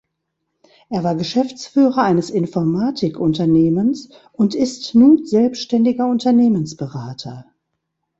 Er 0.89 1.03
war 1.03 1.13
Geschäftsführer 1.13 2.01
eines 2.01 2.31
Informatik-Unternehmens 2.31 4.09
und 4.31 4.55
ist 4.55 4.95
nun 4.95 5.27
selbständiger 5.27 6.07
Unternehmensberater. 6.07 7.45